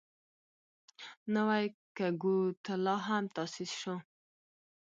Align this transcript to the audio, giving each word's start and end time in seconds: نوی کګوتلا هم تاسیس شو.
نوی 1.35 1.65
کګوتلا 1.97 2.95
هم 3.07 3.23
تاسیس 3.35 3.71
شو. 3.81 3.95